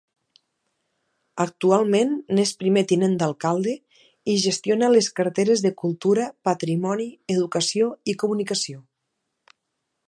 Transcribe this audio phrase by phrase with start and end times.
[1.43, 3.75] Actualment n'és primer tinent d'alcalde
[4.33, 8.83] i gestiona les carteres de Cultura, Patrimoni, Educació i Comunicació.